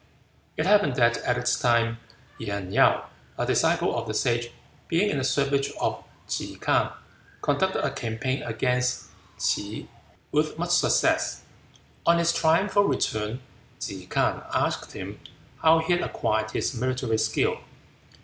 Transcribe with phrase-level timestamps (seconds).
[0.57, 1.99] It happened that at this time
[2.39, 3.01] Yen Yew,
[3.37, 4.47] a disciple of the Sage,
[4.87, 6.91] being in the service of Ke K'ang,
[7.43, 9.85] conducted a campaign against T'se
[10.31, 11.43] with much success.
[12.07, 13.41] On his triumphal return,
[13.79, 15.19] Ke K'ang asked him
[15.59, 17.59] how he had acquired his military skill.